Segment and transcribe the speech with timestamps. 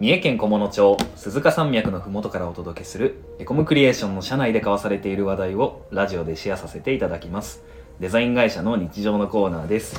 [0.00, 7.62] 三重県菰野町鈴鹿山脈のふもとからお届けするエコムクリエーションの社内で交わされている話題をラジオでシェアさせていただきます
[8.00, 9.96] デザイン会社の日常のコーナーです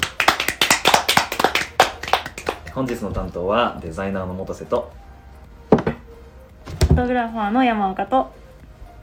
[2.73, 4.91] 本日の担当はデザイナーの元瀬と
[5.69, 8.33] フォトグラファーの山岡と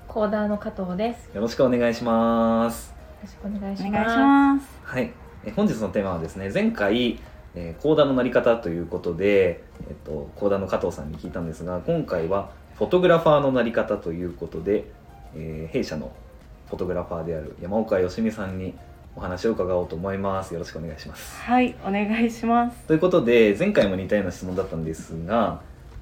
[0.08, 1.30] コーダーの加藤です。
[1.34, 3.92] よろしくお願いしますよろしくお願いしおます。
[3.92, 4.66] 願いします。
[4.82, 5.10] はい
[5.44, 7.18] え本日のテーマはですね前回
[7.54, 14.84] えー、講談のなり方ということで、えっと、講談の加藤さんに聞いたんですが今回はフォトグラファーのなり方ということで、
[15.36, 16.12] えー弊社の
[16.68, 18.74] フォトグラファーである山岡よしみさんに
[19.14, 22.76] お話を伺おうと思いますよろしくお願いしますはい、お願いします。
[22.86, 25.60] ということで前回も似たような質問だったんですが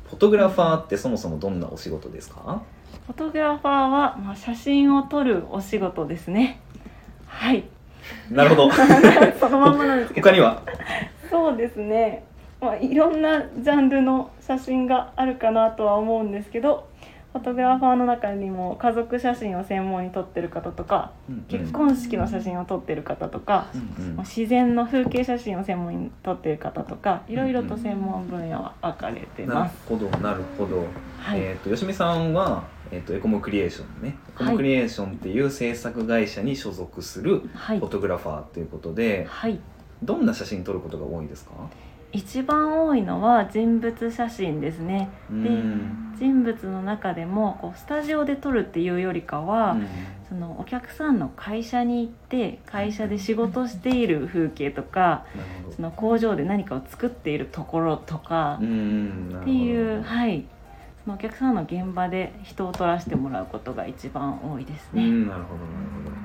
[0.09, 2.63] フォトグラファーってそもそもどんなお仕事ですか？
[3.07, 6.61] フォトグラファーは、まあ、写真を撮るお仕事ですね。
[7.27, 7.65] はい。
[8.31, 8.71] なるほど
[9.41, 10.29] そのまんまなんですけど。
[10.29, 10.63] 他には？
[11.31, 12.25] そうですね。
[12.61, 16.91] まあ、いろんなジャンルの写真があるかなとは思うんですけど。
[17.33, 21.13] フォトグラファーの中にも家族写真を専門に撮ってる方とか
[21.49, 24.17] 結婚式の写真を撮ってる方とかうんうん。
[24.17, 29.77] まあ自然の風景写真を専門に撮ってる方とかいろいろと専門分野は分かれてなるます。
[29.89, 30.79] ほどなるほど。
[31.19, 34.17] はい、えー、と吉見さんは、えー、とエコモクリエーションね。
[34.31, 37.79] エコモクリエーションっていう制作会社に所属するはい。
[37.79, 39.61] フォ、トグラファーということで、はい、
[40.03, 41.53] どんな写真撮ることが多いですか？
[42.13, 45.11] 一番多いのは人物写真ですね。
[45.31, 49.87] うでん人物の中でもこうスタジオで撮るっていうよりかは、うん。
[50.29, 55.25] そのお客さんの会社に行って会社で仕事している風景とか
[55.75, 58.65] その工場で何かを作っているところとかって
[59.51, 60.45] いう、はい。
[61.03, 65.03] そのお客さんの現場で人を撮らせてもらうことが一番多いですね。
[65.03, 66.17] うんなるほどなるほど。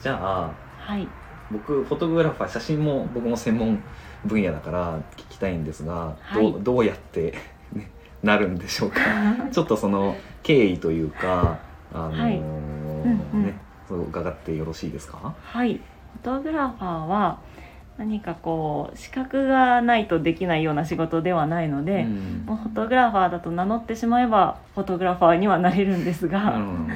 [0.00, 1.08] じゃあはい、
[1.50, 3.82] 僕フォトグラファー写真も僕も専門
[4.24, 6.52] 分野だから聞きたいんですが、はい。
[6.52, 7.34] どうどうやって、
[7.72, 7.90] ね、
[8.22, 9.00] なるんでしょうか？
[9.52, 11.58] ちょっとその経緯というか
[11.92, 12.38] あのーはい。
[12.38, 13.44] うんうん。
[13.44, 13.54] ね
[13.88, 15.34] そう伺ってよろしいですか？
[15.40, 17.38] はい、フォトグラファーは
[17.98, 22.44] 何かこう資格がないとできないような仕事ではないので、うん。
[22.46, 26.88] もうフォトグラファーだと名乗ってしまえばフォトグラファーにはなれるんですが、うん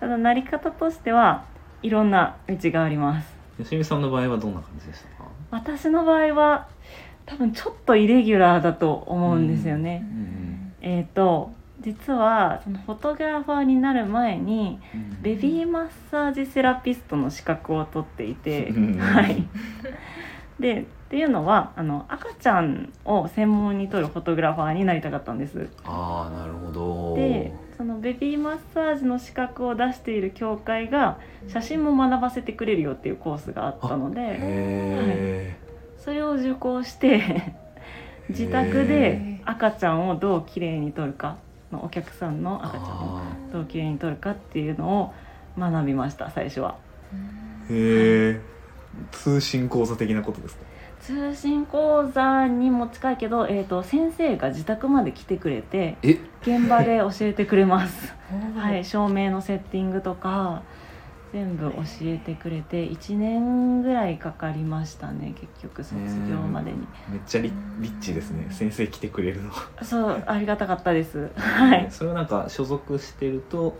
[0.00, 1.44] ただなり方としては
[1.80, 5.30] いろんな道があります吉見さんの場合はどんな感じでしたか？
[5.50, 6.68] 私の場合は
[7.26, 15.22] 多分ちょっとイレギュラーだと思うんですよね、うんえっ、と実はそのフォトグラファーになる前にうん。
[15.22, 18.98] ベビーマッサージセラピストの資格を取っていて、うん。
[18.98, 19.46] はい。
[20.58, 25.68] でっていうのはあの赤ちゃんを専門に撮るフォトグラファーになりたかったんです。
[25.84, 27.14] ああなるほど。
[27.16, 27.52] で
[28.02, 31.18] ベビーマッサージの資格を出している協会が
[31.48, 35.56] 写真も学ばせてくれるよっていうコースがあったのでへ
[35.98, 37.54] それを受講して
[38.28, 41.36] 自宅で赤ちゃんをどう綺麗に撮るか
[41.72, 45.14] お客さんのー赤ちゃんをあどう綺麗に撮るかっていうのを
[45.58, 46.76] 学びました最初は。
[47.70, 48.40] ーへえ
[49.12, 50.64] 通信講座的なことですか？
[51.02, 56.18] 通信講座にも近いけど、えー、と先生が自宅まで来てくれてえ？
[56.42, 58.14] 現場で教えてくれます。
[58.56, 60.62] は、はい照明のセッティングとか
[61.32, 65.96] 全部教えてくれて1年ぐらいかかりましたね結局卒
[66.28, 66.86] 業までに。
[67.10, 68.46] めっちゃリリッチですね。
[68.50, 69.50] 先生来てくれるの。
[69.82, 71.30] そうありがたかったです。
[71.36, 71.86] はい。
[71.90, 73.76] それはなんか所属してると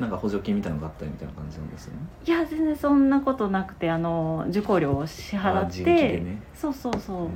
[0.00, 2.00] なんか補助金みたいなのがあったりみたいな感じなんですよね？
[2.26, 6.42] いや全然そんなことなくてあの受講料を支払って、ね。
[6.54, 7.30] そうそうそう、うっ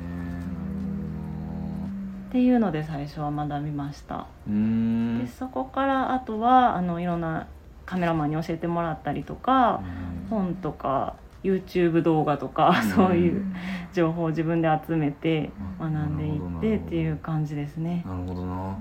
[2.30, 4.26] ーていうので最初は学びました。
[4.46, 7.46] でそこからあとはあのいろんな
[7.84, 9.82] カメラマンに教えてもらったりとか、
[10.28, 12.90] 本とか YouTube 動画とか、うん。
[12.90, 13.44] そういう
[13.92, 18.02] 情報を自分で集めて学んでいってっていう感じですね。
[18.04, 18.76] なるほどな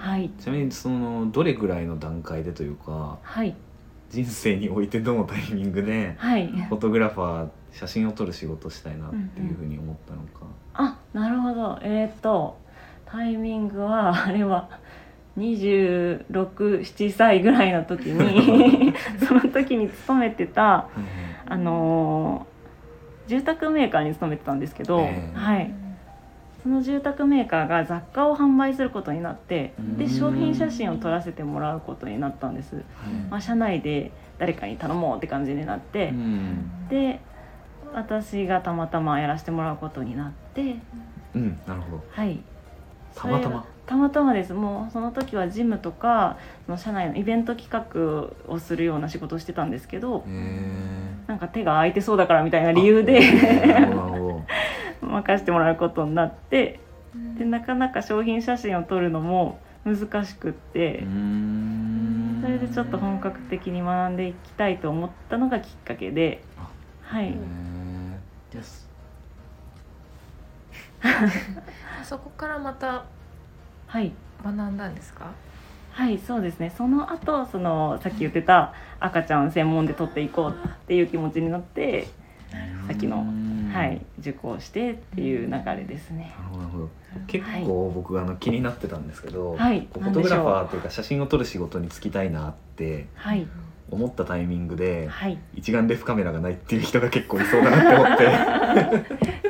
[0.00, 0.30] はい。
[0.40, 3.54] ちなみにそのどれぐらいの段階でというかはい。
[4.08, 6.46] 人生においてどのタイミングではい。
[6.48, 11.78] フォトグラファー写真を撮る仕事したいなっていうふうに思ったのか、あなるほど。
[11.82, 12.58] えっ、と
[13.06, 14.68] タイミングはあれは
[15.38, 18.92] 267歳ぐらいの時に
[19.26, 20.88] その時に勤めてた
[21.46, 22.50] あのー
[23.28, 25.38] 住宅メーカーに勤めてたんですけど、ええ。
[25.38, 25.72] はい
[26.62, 30.10] その住宅メーカーが雑貨を販売することになってでうん。
[30.10, 32.82] 商品写真を撮らせてもらうことになったんです、
[33.30, 37.20] まあ、社内で誰かに頼もうって感じになってう、ん、で
[37.92, 40.76] 私がたまたまやらせてもらうことになって。
[41.34, 42.04] うん、なるほど。
[42.10, 42.40] はい。
[43.14, 43.64] たまたま？
[43.86, 44.54] たまたまです。
[44.54, 50.30] もうその時はジムとかその社内のイベント企画をするような仕事をしてたんですけどへ
[51.26, 53.20] なんか手が空いてそうだからみたいなえ理由で
[55.10, 56.80] 任せてもらうことになって
[57.38, 62.40] でなかなか商品写真を撮るのも難しくって、うん。
[62.42, 66.42] それでちょっと本格的に学んでいきたいと思ったのがきっかけで
[67.02, 68.54] はい、ー。
[68.54, 68.88] です。
[72.04, 73.04] そこからまた
[73.86, 74.12] はい。
[74.44, 75.32] 学んだんですか？
[75.92, 76.70] はいそうですね。
[76.76, 80.54] その後そのさっき言ってた赤ちゃん専門で撮っていこうっ
[80.86, 82.06] ていう気持ちになって、
[82.86, 83.39] さっきのうん
[83.70, 86.34] はい、受講してっていう流れですね。
[86.38, 86.88] なるほどなるほど。
[87.26, 89.88] 結構僕あの気になってたんですけど、はい。
[89.92, 93.46] フォトグラファーというか写真を撮る仕事に就きたいなってはい、
[93.90, 98.38] 思ったタイミングではい、一眼レフカメラがないっていう人が結構いそうだなって思
[98.94, 99.49] って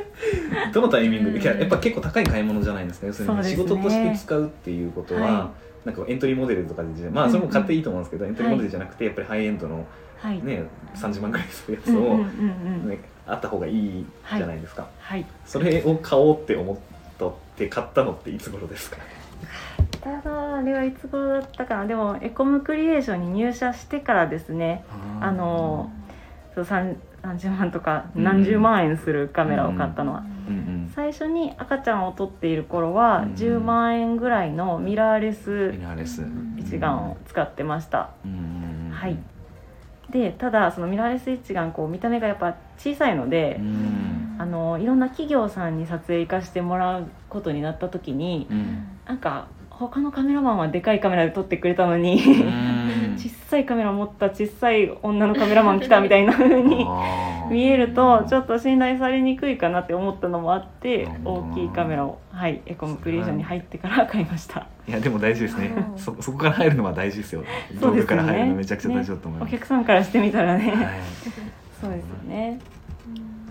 [0.73, 3.07] どのタイミングでいややっぱ結構高い買い物じゃないですか。
[3.07, 5.51] 要するに仕事として使うっていうことは、は
[5.85, 9.85] なんかエントリーモデルとかでまあそれも買っていいと思うんですけど、エントリーモデルじゃなくてやっぱりハイエンドの
[10.21, 10.63] はい、ね
[10.93, 12.19] 30万ぐらいするやつを、うんうんうんう
[12.85, 14.05] ん、ね、あった方がいい
[14.37, 15.25] じゃないですか、はい。
[15.47, 16.77] それを買おうって思っ
[17.17, 18.97] たって買ったのっていつ頃ですか？
[19.99, 21.87] ただあれはいつ頃だったかな。
[21.87, 24.83] でもエコムクリエーションに入社してからですね。
[25.19, 25.91] あの
[26.53, 26.65] そう
[27.21, 30.23] 三三十万とか何十万円するカメラを買ったのは。
[30.47, 30.91] うんうん。
[30.93, 35.73] 最初に赤ちゃんを撮っている頃はうん10万円ぐらいのミラーレス。
[36.57, 38.09] 一眼を使ってました。
[38.25, 38.37] うんうん
[38.87, 38.91] うん。
[38.91, 39.17] はい。
[40.09, 44.35] でただそのミラーレス一眼こう見た目がやっぱ小さいので、うん。
[44.39, 48.87] あのいろんな企業さんに撮影行かしてもらうことになった時にうん。
[49.05, 52.70] なんか他のカメラマンはでかいカメラで撮ってくれたのにうん
[53.17, 56.85] 小さいカメラ持った小さい女のカメラマン来たみたいな風に
[57.49, 64.67] 見えるとちょっと信頼されにくいかなって思ったのもあって大きいカメラを、はい、エコムクリエーションに入ってから買いました。
[64.87, 65.73] いやでも大事ですね。
[65.93, 65.99] うん。
[65.99, 67.43] そそこから入るのは大事ですよ。
[67.43, 67.95] そうですよね。
[67.97, 70.87] 道具から入るのめちゃくちゃ大事だと思いおます、客さんからしてみたらね、はい。
[71.79, 72.59] そうですよね。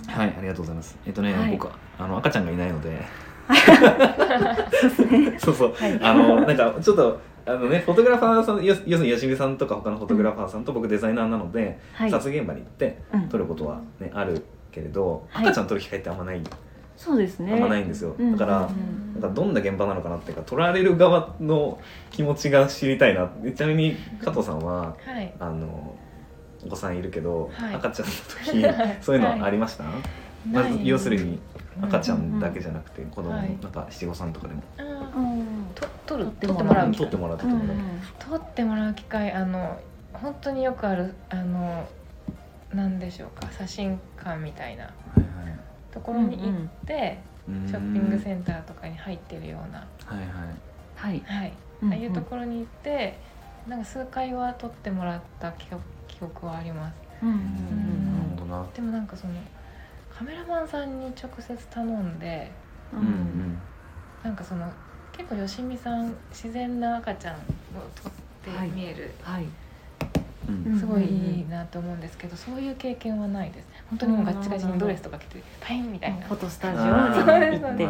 [0.07, 0.99] はい、ありがとうございます。
[1.07, 1.53] えっとね、はい。
[1.53, 3.01] 僕はあの赤ちゃんがいないので、
[5.39, 5.99] そうそう、はい。
[6.03, 12.11] あのなんかちょっとあのねフォトグラファーさん要要するに吉見さんとか他のフォトグラファーさんと僕デザイナーなので、はい。
[12.11, 13.29] 撮影現場に行ってうん。
[13.29, 15.47] 撮ることはねあるけれど、はい。
[15.47, 16.41] 赤ちゃん撮る機会ってあんまない、
[16.97, 17.53] そうですね。
[17.53, 18.15] あんまないんですよ。
[18.19, 18.59] うんだから。
[18.67, 19.21] うん。
[19.21, 21.81] なんかどんな現場なのかなっていうか撮られる側の
[22.11, 23.29] 気持ちが知りたいな。
[23.55, 25.35] ちなみに加藤さんははい。
[25.41, 25.97] あの
[26.65, 27.75] お子さんいるけど、はい。
[27.75, 28.13] 赤ちゃんの
[28.69, 29.85] 時 そういうのはありました、
[30.51, 31.39] まず要するに
[31.81, 33.59] 赤ちゃんだけじゃなくて子供、はい。
[33.63, 34.63] なんか七五三とかでも。
[34.79, 35.11] あ
[36.11, 37.77] 撮る撮って撮ってもらう撮ってもらう撮ってうんもらう、
[38.19, 39.81] 撮ってもらう機会あの
[40.13, 41.89] 本当によくあるあの
[42.75, 44.85] なんでしょうか写真館みたいな。
[44.85, 44.95] はい
[45.93, 47.19] ところに行って、はい
[47.67, 50.29] ショッピングセンターとかに入ってるような、はいはい。
[50.95, 51.21] はい。
[51.27, 51.53] はい、
[51.83, 53.21] うんああいうところに行って
[53.67, 56.95] なんか数回は撮ってもらった記憶記憶はあります。
[57.23, 57.37] うんうん。
[57.37, 58.13] うん。
[58.13, 58.67] なるほどな。
[58.73, 59.33] でもなんかその
[60.17, 62.53] カメラマンさんに直接頼んで
[62.93, 62.99] うん。
[63.01, 63.59] うんうん。
[64.23, 64.73] なんかその
[65.21, 67.39] 結構吉見さん自然な赤ちゃんを
[68.03, 68.13] 撮っ
[68.43, 69.45] て見える、はい。
[70.49, 70.79] うん。
[70.79, 77.85] すごいいいなと思うんですけど、そういう経験はないです本当にもうガッチガチにドレスとか着てパインみたいな、フォトスタジオに行ってそうですなるほど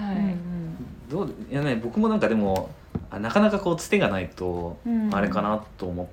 [0.00, 0.76] うん
[1.08, 2.68] どういやね僕もなんかでも
[3.10, 5.14] あなかなかこうつてがないとうん。
[5.14, 6.06] あれかなと思っ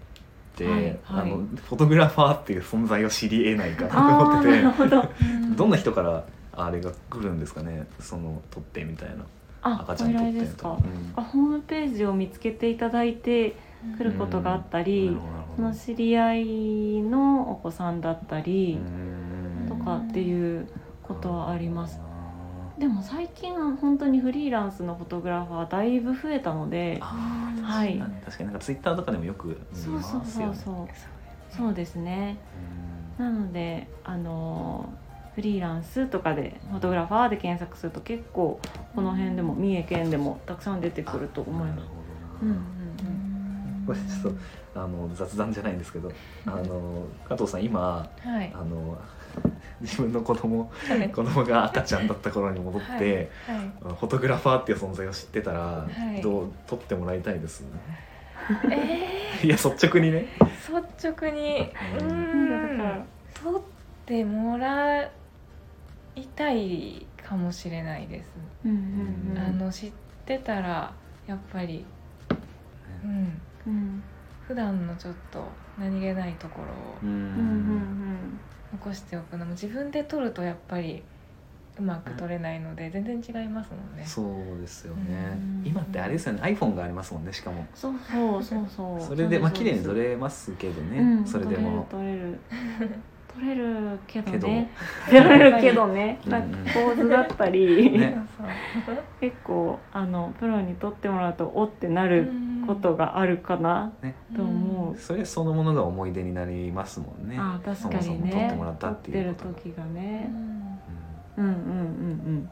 [0.55, 0.99] て、はいはい。
[1.07, 5.55] あのフォトグラファーっていう存在を知り得ないかなとあ思ってて。
[5.55, 6.23] どんな人から
[6.55, 7.87] あれが来るんですかね。
[7.99, 9.25] その撮ってみたいな。
[9.61, 10.69] あ赤ちゃん撮ってですか？
[10.69, 11.13] うん。
[11.15, 13.55] あホームページを見つけていただいて
[13.97, 15.55] 来ることがあったり、なるほどなるほど。
[15.55, 19.67] その知り合いのお子さんだったりうん。
[19.67, 20.67] とかっていう
[21.01, 21.99] ことはあります。
[21.99, 27.97] あでも最近は本当にフリーランスのフォトグラファーだいぶ増えたのではい。
[28.25, 28.45] 確かに。
[28.45, 30.55] なんかツイッターとかでもよく見そうそうますよね。
[30.55, 30.87] そうそう
[31.57, 32.37] そうですね。
[33.17, 34.91] なのであの
[35.35, 38.59] フリーランスとかでフォトグラファーで検索すると結構
[38.95, 41.87] この辺でも三重県でもたくさん出てくると思います。
[42.41, 42.57] うんうん
[43.85, 44.33] これちょっ
[44.73, 46.09] とあの雑談じゃないんですけど
[46.45, 48.51] あの加藤さん今はい。
[48.55, 48.97] あの
[49.81, 51.09] 自分の子供はい。
[51.09, 53.05] 子供が赤ちゃんだった頃に戻って、はい。
[53.05, 53.27] はい。
[53.81, 55.87] フォトグラファーっていう存在を知ってたら、
[56.17, 56.21] い。
[56.21, 57.65] どう撮ってもらいたいです
[58.71, 60.27] え いや率直にね。
[60.39, 61.71] ー、率直に。
[61.99, 62.09] ううん。
[62.11, 63.61] ーだからん撮っ
[64.05, 65.09] てもら
[66.15, 68.29] いたいかもしれないです、
[68.65, 69.37] うんうんうん。
[69.37, 69.91] あの知っ
[70.25, 70.93] てたら
[71.27, 71.85] やっぱり
[73.03, 73.41] うん。
[73.67, 74.03] うん。
[74.47, 75.43] 普段のちょっと
[75.79, 77.09] 何気ないところをうん。
[77.09, 78.39] うんうん
[78.73, 81.03] 残しておくのも自分で撮るとやっぱり
[81.77, 84.05] うまく撮れないので全然違いますもんね。
[84.05, 85.31] そうですよね。
[85.33, 86.41] うん今ってあれですよね。
[86.41, 87.65] iPhone がありますもんねしかも。
[87.73, 89.01] そうそうそうそう。
[89.01, 91.25] それでまあ綺麗に撮るれますけどね、うん。
[91.25, 91.87] それでも。
[91.89, 92.39] 撮れる
[93.35, 94.69] 撮れるけどね。
[95.07, 96.19] 撮れるけどね。
[96.25, 96.31] うん。
[96.31, 98.17] なんか構図だったり、ね。
[99.19, 102.31] 結構あのプロに撮ってもらうとおってなる
[102.67, 103.91] ことがあるかな。
[104.01, 104.15] ね。
[104.35, 107.37] と思う、それそのものが思い出になりますもんね。
[107.39, 110.79] ああ確かにそもそも撮っねてもらったっていうこと時がうねん
[111.37, 112.49] うんうんうん。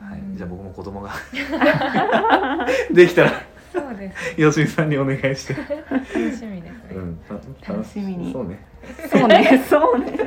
[0.00, 1.10] はい、うんじゃあ僕も子供が
[2.90, 3.32] できたら
[3.72, 7.20] そうです吉見さんにお願いして、楽しみですね、うん、
[7.66, 8.32] 楽しみに。
[8.32, 9.64] そうねうんそうね。
[9.68, 10.18] そうね。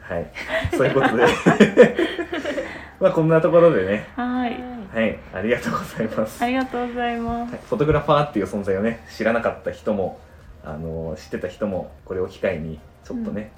[0.00, 0.30] はい。
[0.76, 1.26] そういうことで。
[3.00, 4.06] まあこんなところでね。
[4.16, 4.56] はい。
[4.92, 5.18] はい。
[5.34, 7.52] ありがとうございます、ありがとうございます。
[7.52, 7.60] はい。
[7.68, 10.18] フォトグラファーっていう存在をね知らなかった人も
[10.64, 13.52] あの知ってた人もこれを機会にちょっとね、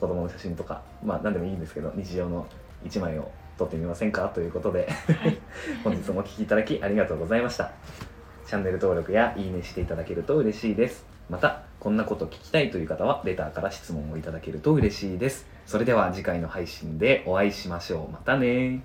[0.00, 2.46] 子供の写真とかまあ何でもいいんですけど日常の
[2.84, 4.28] 一枚を撮ってみませんか？
[4.34, 4.88] ということで
[5.84, 7.72] 本日もお聴きいただきありがとうございました。
[8.46, 11.04] チャンネル登録やいいねしていただけると嬉しいです。
[11.28, 15.46] またこんなこと聞きたいという方はレターから質問をいただけると嬉しいです。
[15.66, 18.12] それでは次回の配信でお会いしましょう。
[18.12, 18.82] またね